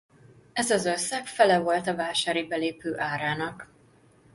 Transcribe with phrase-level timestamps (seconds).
[0.53, 3.69] Ez az összeg fele volt a vásári belépő árának.